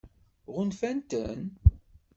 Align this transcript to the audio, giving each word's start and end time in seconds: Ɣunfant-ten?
Ɣunfant-ten? 0.53 1.41